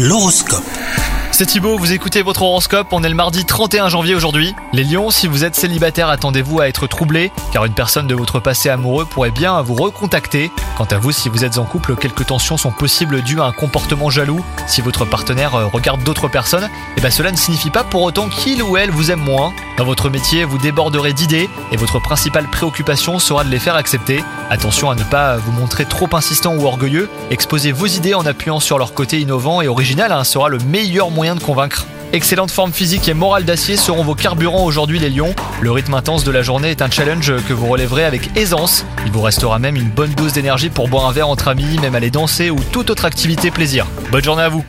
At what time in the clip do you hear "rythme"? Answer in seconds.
35.70-35.92